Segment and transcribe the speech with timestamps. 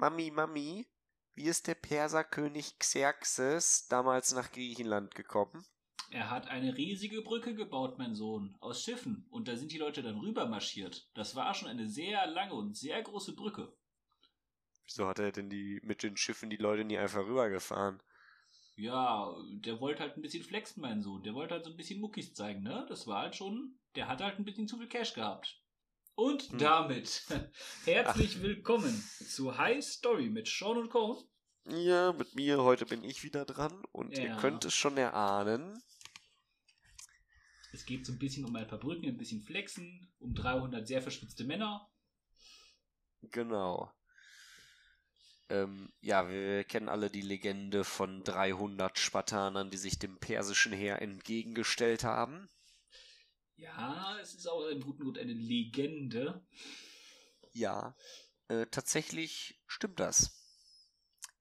[0.00, 0.86] Mami, Mami,
[1.34, 5.62] wie ist der Perserkönig Xerxes damals nach Griechenland gekommen?
[6.10, 9.26] Er hat eine riesige Brücke gebaut, mein Sohn, aus Schiffen.
[9.28, 11.10] Und da sind die Leute dann rüber marschiert.
[11.12, 13.70] Das war schon eine sehr lange und sehr große Brücke.
[14.86, 18.02] Wieso hat er denn die mit den Schiffen die Leute nie einfach rübergefahren?
[18.76, 21.22] Ja, der wollte halt ein bisschen flexen, mein Sohn.
[21.24, 22.86] Der wollte halt so ein bisschen Muckis zeigen, ne?
[22.88, 25.59] Das war halt schon, der hat halt ein bisschen zu viel Cash gehabt.
[26.20, 26.58] Und hm.
[26.58, 27.22] damit
[27.86, 28.42] herzlich Ach.
[28.42, 28.92] willkommen
[29.26, 31.18] zu High Story mit Sean und Cone.
[31.64, 32.62] Ja, mit mir.
[32.62, 34.24] Heute bin ich wieder dran und ja.
[34.24, 35.82] ihr könnt es schon erahnen.
[37.72, 41.00] Es geht so ein bisschen um ein paar Brücken, ein bisschen Flexen, um 300 sehr
[41.00, 41.90] verschwitzte Männer.
[43.22, 43.90] Genau.
[45.48, 51.00] Ähm, ja, wir kennen alle die Legende von 300 Spartanern, die sich dem persischen Heer
[51.00, 52.50] entgegengestellt haben.
[53.60, 56.42] Ja, es ist auch im guten Grund eine Legende.
[57.52, 57.94] Ja,
[58.48, 60.30] äh, tatsächlich stimmt das.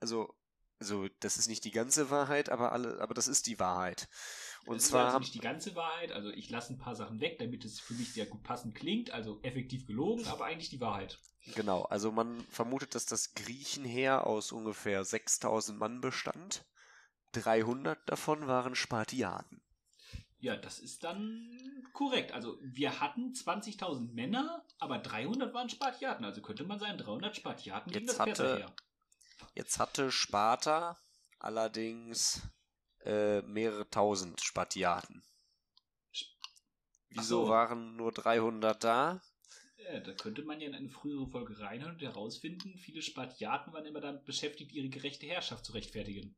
[0.02, 0.36] Also,
[0.80, 4.10] also das ist nicht die ganze Wahrheit, aber alle, aber das ist die Wahrheit.
[4.66, 7.22] Und das zwar ist also nicht die ganze Wahrheit, also ich lasse ein paar Sachen
[7.22, 10.82] weg, damit es für mich sehr gut passend klingt, also effektiv gelogen, aber eigentlich die
[10.82, 11.20] Wahrheit.
[11.56, 16.66] Genau, also man vermutet, dass das Griechenheer aus ungefähr 6000 Mann bestand.
[17.32, 19.62] 300 davon waren Spartiaten.
[20.42, 22.32] Ja, das ist dann korrekt.
[22.32, 26.24] Also wir hatten 20.000 Männer, aber 300 waren Spartiaten.
[26.24, 28.66] Also könnte man sagen, 300 Spartiaten gegen das hatte,
[29.54, 30.98] Jetzt hatte Sparta
[31.40, 32.42] allerdings
[33.04, 35.24] äh, mehrere tausend Spartiaten.
[37.10, 37.50] Wieso so.
[37.50, 39.22] waren nur 300 da?
[39.78, 43.86] Ja, da könnte man ja in eine frühere Folge reinhören und herausfinden, viele Spartiaten waren
[43.86, 46.36] immer damit beschäftigt, ihre gerechte Herrschaft zu rechtfertigen.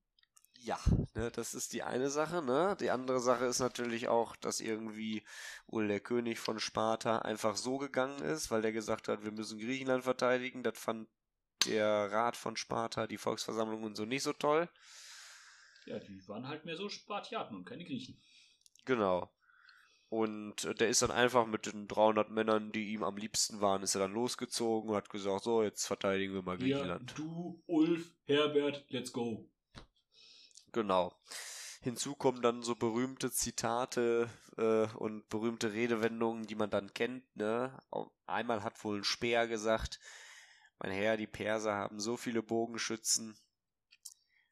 [0.64, 0.80] Ja,
[1.16, 2.78] ne, das ist die eine Sache, ne?
[2.80, 5.24] Die andere Sache ist natürlich auch, dass irgendwie
[5.66, 9.60] wohl der König von Sparta einfach so gegangen ist, weil der gesagt hat, wir müssen
[9.60, 10.62] Griechenland verteidigen.
[10.62, 11.08] Das fand
[11.66, 14.70] der Rat von Sparta, die Volksversammlung und so nicht so toll.
[15.88, 18.22] Ja, die waren halt mehr so Spartiaten und keine Griechen.
[18.86, 19.32] Genau.
[20.10, 23.82] Und äh, der ist dann einfach mit den 300 Männern, die ihm am liebsten waren,
[23.82, 27.12] ist er dann losgezogen und hat gesagt, so, jetzt verteidigen wir mal Griechenland.
[27.12, 29.50] Ja, du, Ulf, Herbert, let's go.
[30.72, 31.14] Genau.
[31.82, 37.24] Hinzu kommen dann so berühmte Zitate äh, und berühmte Redewendungen, die man dann kennt.
[37.36, 37.78] Ne?
[38.28, 40.00] Einmal hat wohl ein Speer gesagt,
[40.78, 43.36] mein Herr, die Perser haben so viele Bogenschützen,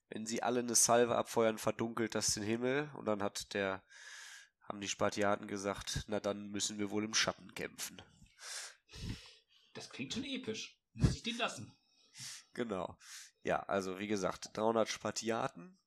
[0.09, 2.89] wenn sie alle eine Salve abfeuern, verdunkelt das den Himmel.
[2.95, 3.83] Und dann hat der,
[4.63, 8.01] haben die Spartiaten gesagt, na dann müssen wir wohl im Schatten kämpfen.
[9.73, 10.79] Das klingt schon episch.
[10.93, 11.71] Muss ich den lassen.
[12.53, 12.97] Genau.
[13.43, 15.79] Ja, also wie gesagt, 300 Spartiaten,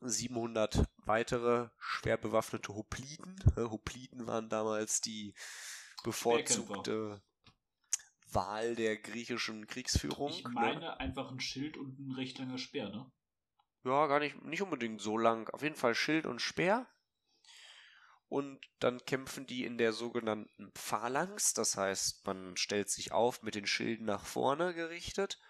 [0.00, 3.36] 700 weitere schwer bewaffnete Hopliten.
[3.56, 5.34] Hopliten waren damals die
[6.02, 7.22] bevorzugte
[8.32, 10.30] Wahl der griechischen Kriegsführung.
[10.30, 10.50] Ich ne?
[10.50, 11.00] meine ne?
[11.00, 13.10] einfach ein Schild und ein recht langer Speer, ne?
[13.84, 15.48] Ja, gar nicht, nicht unbedingt so lang.
[15.50, 16.86] Auf jeden Fall Schild und Speer.
[18.28, 21.54] Und dann kämpfen die in der sogenannten Phalanx.
[21.54, 25.40] Das heißt, man stellt sich auf mit den Schilden nach vorne gerichtet.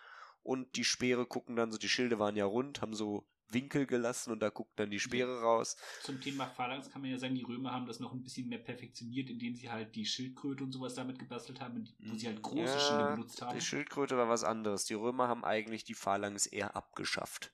[0.42, 4.32] Und die Speere gucken dann so, die Schilde waren ja rund, haben so Winkel gelassen
[4.32, 5.76] und da guckt dann die Speere raus.
[6.02, 8.58] Zum Thema Phalanx kann man ja sagen, die Römer haben das noch ein bisschen mehr
[8.58, 12.62] perfektioniert, indem sie halt die Schildkröte und sowas damit gebastelt haben, wo sie halt große
[12.62, 13.54] ja, Schilde benutzt haben.
[13.54, 14.84] Die Schildkröte war was anderes.
[14.84, 17.52] Die Römer haben eigentlich die Phalanx eher abgeschafft.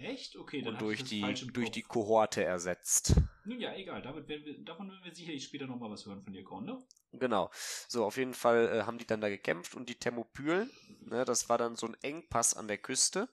[0.00, 0.36] Echt?
[0.36, 1.20] Okay, dann und durch die
[1.52, 3.16] durch die Kohorte ersetzt.
[3.44, 4.00] Nun ja, egal.
[4.00, 6.82] Damit werden wir, davon werden wir sicherlich später nochmal was hören von dir, Korn, ne?
[7.12, 7.50] Genau.
[7.86, 10.70] So, auf jeden Fall äh, haben die dann da gekämpft und die Thermopylen,
[11.00, 13.28] ne, das war dann so ein Engpass an der Küste.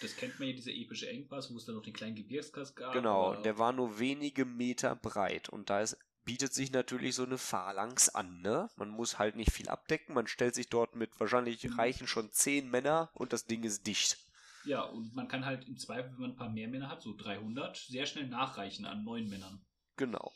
[0.00, 2.92] Das kennt man ja, dieser epische Engpass, wo es dann noch den kleinen Gebirgskass gab.
[2.92, 7.38] Genau, der war nur wenige Meter breit und da ist, bietet sich natürlich so eine
[7.38, 8.70] Phalanx an, ne?
[8.76, 11.74] Man muss halt nicht viel abdecken, man stellt sich dort mit, wahrscheinlich mhm.
[11.74, 14.18] reichen schon zehn Männer und das Ding ist dicht.
[14.64, 17.16] Ja, und man kann halt im Zweifel, wenn man ein paar mehr Männer hat, so
[17.16, 19.64] 300, sehr schnell nachreichen an neun Männern.
[19.96, 20.32] Genau.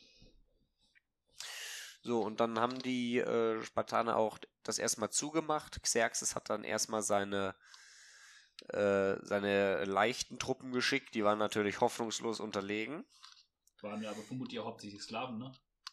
[2.03, 5.83] So, und dann haben die äh, Spartaner auch das erstmal zugemacht.
[5.83, 7.55] Xerxes hat dann erstmal seine,
[8.69, 11.15] äh, seine leichten Truppen geschickt.
[11.15, 13.05] Die waren natürlich hoffnungslos unterlegen.
[13.83, 15.53] Waren ja aber vermutlich auch hauptsächlich Sklaven, ne?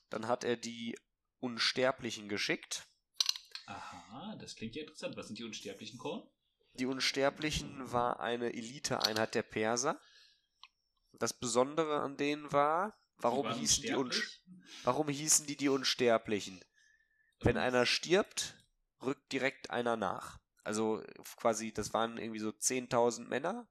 [0.10, 0.98] Dann hat er die
[1.40, 2.88] Unsterblichen geschickt.
[3.66, 5.18] Aha, das klingt ja interessant.
[5.18, 6.24] Was sind die Unsterblichen, Korn?
[6.74, 10.00] Die Unsterblichen war eine Eliteeinheit der Perser.
[11.13, 13.94] Das Besondere an denen war, warum hießen die
[14.84, 16.63] warum hießen die die Unsterblichen?
[17.40, 18.56] Wenn einer stirbt,
[19.02, 20.40] rückt direkt einer nach.
[20.63, 21.04] Also
[21.38, 23.68] quasi, das waren irgendwie so 10.000 Männer.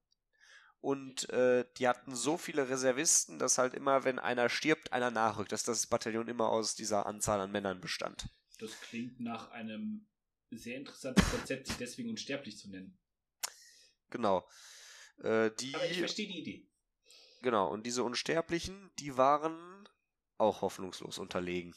[0.80, 5.52] Und äh, die hatten so viele Reservisten, dass halt immer, wenn einer stirbt, einer nachrückt.
[5.52, 8.28] Dass das Bataillon immer aus dieser Anzahl an Männern bestand.
[8.58, 10.06] Das klingt nach einem
[10.50, 12.98] sehr interessantes Konzept, sich deswegen unsterblich zu nennen.
[14.10, 14.48] Genau.
[15.22, 16.66] Äh, die, Aber ich verstehe die Idee.
[17.42, 19.88] Genau, und diese Unsterblichen, die waren
[20.36, 21.74] auch hoffnungslos unterlegen.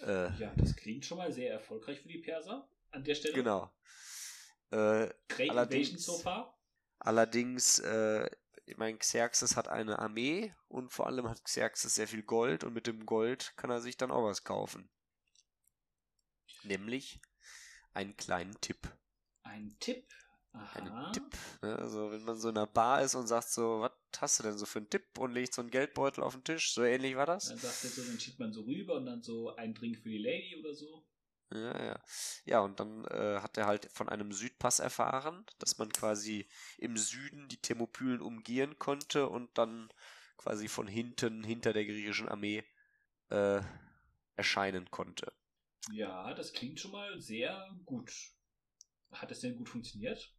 [0.00, 3.34] Äh, Ja, das klingt schon mal sehr erfolgreich für die Perser an der Stelle.
[3.34, 3.72] genau.
[4.76, 5.14] Äh,
[5.48, 6.22] Allerdings- so
[6.98, 8.28] allerdings, äh,
[8.66, 12.74] ich meine, Xerxes hat eine Armee und vor allem hat Xerxes sehr viel Gold und
[12.74, 14.90] mit dem Gold kann er sich dann auch was kaufen.
[16.64, 17.20] Nämlich
[17.94, 18.92] einen kleinen Tipp.
[19.42, 20.12] Ein Tipp.
[20.52, 20.78] Aha.
[20.78, 21.36] Einen Tipp.
[21.62, 21.76] Ne?
[21.76, 24.58] Also wenn man so in einer Bar ist und sagt so, was hast du denn
[24.58, 27.26] so für einen Tipp und legt so einen Geldbeutel auf den Tisch, so ähnlich war
[27.26, 27.48] das?
[27.48, 30.08] Dann sagt er so, dann schiebt man so rüber und dann so ein Drink für
[30.08, 31.05] die Lady oder so.
[31.52, 32.00] Ja, ja.
[32.44, 36.48] Ja, und dann äh, hat er halt von einem Südpass erfahren, dass man quasi
[36.78, 39.88] im Süden die Thermopylen umgehen konnte und dann
[40.36, 42.64] quasi von hinten, hinter der griechischen Armee,
[43.30, 43.60] äh,
[44.36, 45.32] erscheinen konnte.
[45.92, 48.12] Ja, das klingt schon mal sehr gut.
[49.12, 50.32] Hat das denn gut funktioniert?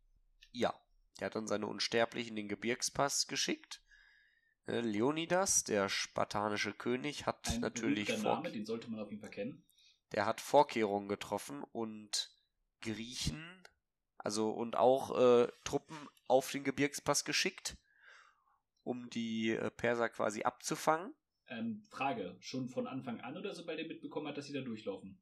[0.51, 0.73] Ja,
[1.19, 3.81] er hat dann seine Unsterblichen in den Gebirgspass geschickt.
[4.67, 9.31] Äh, Leonidas, der spartanische König, hat Ein natürlich Name, den sollte man auf jeden Fall
[9.31, 9.63] kennen.
[10.13, 12.31] Der hat Vorkehrungen getroffen und
[12.81, 13.63] Griechen,
[14.17, 17.77] also und auch äh, Truppen auf den Gebirgspass geschickt,
[18.83, 21.13] um die äh, Perser quasi abzufangen.
[21.49, 25.21] Ähm, Frage, schon von Anfang an oder sobald er mitbekommen hat, dass sie da durchlaufen?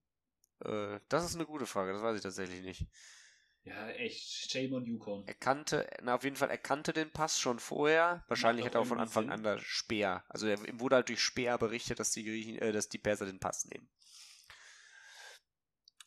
[0.59, 2.87] Äh, das ist eine gute Frage, das weiß ich tatsächlich nicht.
[3.65, 5.27] Ja, echt, shame on Yukon.
[5.27, 8.23] Er kannte, na auf jeden Fall, er kannte den Pass schon vorher.
[8.27, 9.31] Wahrscheinlich hat er auch von Anfang Sinn.
[9.31, 10.23] an da Speer.
[10.29, 13.25] Also er, ihm wurde halt durch Speer berichtet, dass die Griechen, äh, dass die Perser
[13.25, 13.89] den Pass nehmen.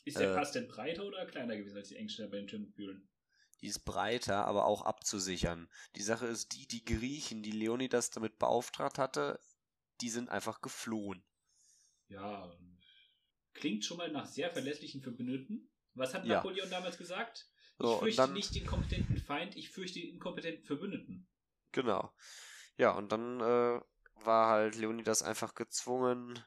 [0.08, 0.34] Ist der Äh.
[0.34, 3.08] Pass denn breiter oder kleiner gewesen als die Engstelle bei den Thermopylen?
[3.60, 5.68] Die ist breiter, aber auch abzusichern.
[5.96, 9.40] Die Sache ist die, die Griechen, die Leonidas damit beauftragt hatte,
[10.00, 11.24] die sind einfach geflohen.
[12.08, 12.50] Ja,
[13.52, 15.70] klingt schon mal nach sehr verlässlichen Verbündeten.
[15.94, 16.36] Was hat Ja.
[16.36, 17.50] Napoleon damals gesagt?
[17.78, 21.28] So, ich und fürchte dann- nicht den kompetenten Feind, ich fürchte den inkompetenten Verbündeten.
[21.72, 22.12] Genau.
[22.76, 23.80] Ja, und dann äh,
[24.24, 26.38] war halt Leonidas einfach gezwungen.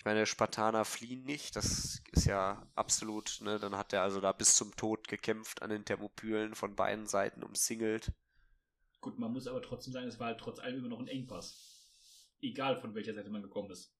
[0.00, 3.58] Ich meine, Spartaner fliehen nicht, das ist ja absolut, ne?
[3.58, 7.42] Dann hat er also da bis zum Tod gekämpft an den Thermopylen von beiden Seiten
[7.42, 8.10] umsingelt.
[9.02, 12.32] Gut, man muss aber trotzdem sagen, es war halt trotz allem immer noch ein Engpass.
[12.40, 13.94] Egal von welcher Seite man gekommen ist.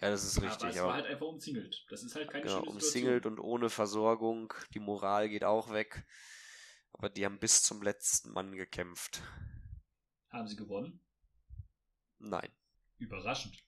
[0.00, 1.84] Ja, das ist aber richtig, es aber war halt einfach umzingelt.
[1.88, 3.38] Das ist halt keine genau, schöne umsingelt Situation.
[3.40, 6.06] und ohne Versorgung, die Moral geht auch weg.
[6.92, 9.20] Aber die haben bis zum letzten Mann gekämpft.
[10.30, 11.04] Haben sie gewonnen?
[12.18, 12.52] Nein.
[12.98, 13.67] Überraschend.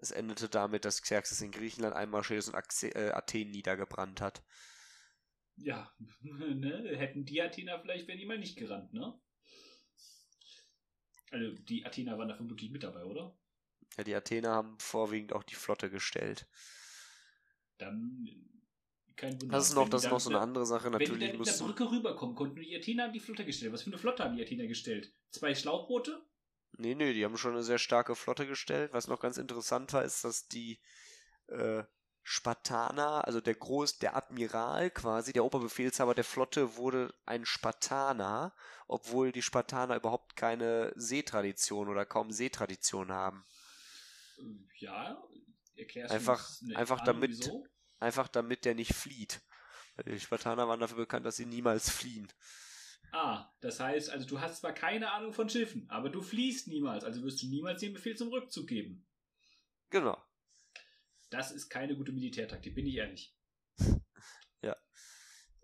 [0.00, 4.42] Es endete damit, dass Xerxes in Griechenland einmarschiert ist und äh, Athen niedergebrannt hat.
[5.56, 5.92] Ja,
[6.22, 6.96] ne?
[6.96, 9.20] Hätten die Athener vielleicht, wären die mal nicht gerannt, ne?
[11.30, 13.36] Also, die Athener waren da vermutlich mit dabei, oder?
[13.96, 16.48] Ja, die Athener haben vorwiegend auch die Flotte gestellt.
[17.78, 18.26] Dann
[19.16, 19.56] kein Wunder.
[19.56, 20.84] Das ist noch, das ist noch so eine andere Sache.
[20.84, 21.64] Wenn die Natürlich dann mit der.
[21.64, 23.72] Brücke rüberkommen konnten die Athener haben die Flotte gestellt.
[23.72, 25.12] Was für eine Flotte haben die Athener gestellt?
[25.30, 26.24] Zwei Schlauchboote?
[26.80, 28.92] Nee, nee, die haben schon eine sehr starke Flotte gestellt.
[28.92, 30.80] Was noch ganz interessant war, ist, dass die
[31.48, 31.82] äh,
[32.22, 38.54] Spartaner, also der Groß, der Admiral quasi, der Oberbefehlshaber der Flotte, wurde ein Spartaner,
[38.86, 43.44] obwohl die Spartaner überhaupt keine Seetradition oder kaum Seetradition haben.
[44.78, 45.22] Ja,
[45.76, 47.66] erklärst Einfach- du einfach Ahnung, damit- Wieso?
[47.98, 49.40] Einfach damit der nicht flieht.
[49.96, 52.32] Weil Die Spartaner waren dafür bekannt, dass sie niemals fliehen.
[53.12, 57.04] Ah, das heißt, also du hast zwar keine Ahnung von Schiffen, aber du fliehst niemals,
[57.04, 59.06] also wirst du niemals den Befehl zum Rückzug geben.
[59.90, 60.16] Genau.
[61.30, 63.34] Das ist keine gute Militärtaktik, bin ich ehrlich.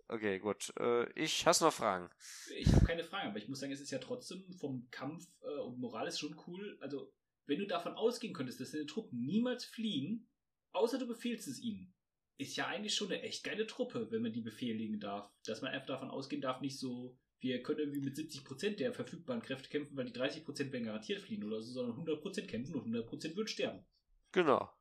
[0.09, 0.71] Okay, gut.
[0.79, 2.09] Äh, ich hast noch Fragen.
[2.55, 5.59] Ich habe keine Frage, aber ich muss sagen, es ist ja trotzdem vom Kampf äh,
[5.59, 6.77] und Moral ist schon cool.
[6.79, 7.13] Also,
[7.45, 10.29] wenn du davon ausgehen könntest, dass deine Truppen niemals fliehen,
[10.71, 11.93] außer du befehlst es ihnen,
[12.37, 15.29] ist ja eigentlich schon eine echt geile Truppe, wenn man die befehligen darf.
[15.43, 19.41] Dass man einfach davon ausgehen darf, nicht so, wir können irgendwie mit 70% der verfügbaren
[19.41, 23.35] Kräfte kämpfen, weil die 30% werden garantiert fliehen oder so, sondern 100% kämpfen und 100%
[23.35, 23.85] würden sterben.
[24.31, 24.71] Genau.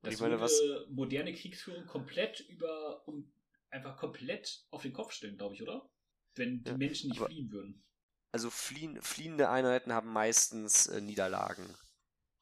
[0.00, 0.70] Das ich meine, würde was.
[0.88, 3.30] moderne Kriegsführung komplett über, um,
[3.70, 5.90] einfach komplett auf den Kopf stellen, glaube ich, oder?
[6.34, 7.84] Wenn die Ja, Menschen nicht fliehen würden.
[8.30, 11.74] Also fliehen, fliehende Einheiten haben meistens äh, Niederlagen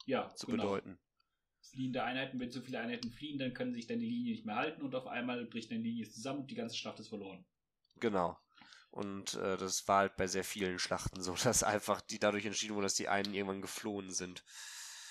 [0.07, 0.49] Ja, zu genau.
[0.49, 0.99] bedeuten.
[1.63, 4.57] Fliehende Einheiten, wenn so viele Einheiten fliehen, dann können sich dann die Linie nicht mehr
[4.57, 7.45] halten und auf einmal bricht eine Linie zusammen und die ganze Schlacht ist verloren.
[8.01, 8.39] Genau.
[8.95, 12.77] Und äh, das war halt bei sehr vielen Schlachten so, dass einfach die dadurch entschieden
[12.77, 14.45] wurde, dass die einen irgendwann geflohen sind.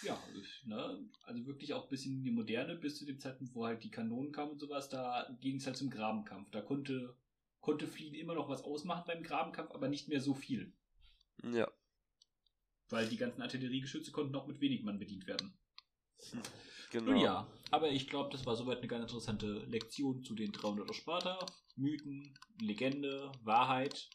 [0.04, 0.18] Ja,
[0.66, 1.10] ne?
[1.24, 4.32] also wirklich auch bis in die Moderne, bis zu dem Zeitpunkt, wo halt die Kanonen
[4.32, 6.50] kamen und sowas, da ging es halt zum Grabenkampf.
[6.52, 7.16] Da konnte,
[7.60, 10.74] konnte Fliehen immer noch was ausmachen beim Grabenkampf, aber nicht mehr so viel.
[11.44, 11.70] Ja.
[12.90, 15.58] Weil die ganzen Artilleriegeschütze konnten auch mit wenig Mann bedient werden.
[16.92, 17.12] Genau.
[17.12, 20.94] Nun ja, aber ich glaube, das war soweit eine ganz interessante Lektion zu den 300
[20.96, 21.44] Sparta.
[21.76, 24.10] Mythen, Legende, Wahrheit.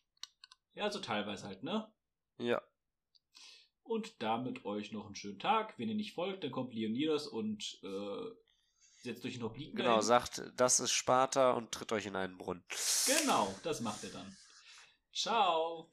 [0.74, 1.92] Ja, so teilweise halt, ne?
[2.38, 2.62] Ja.
[3.82, 5.76] Und damit euch noch einen schönen Tag.
[5.78, 8.30] Wenn ihr nicht folgt, dann kommt Leonidas und äh,
[9.02, 10.02] setzt euch noch Obliken Genau, ein.
[10.02, 12.62] sagt, das ist Sparta und tritt euch in einen Brunnen.
[13.06, 14.36] Genau, das macht er dann.
[15.12, 15.90] Ciao.